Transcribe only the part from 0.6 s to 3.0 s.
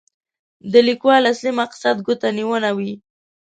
د لیکوال اصلي مقصد ګوتنیونه وي.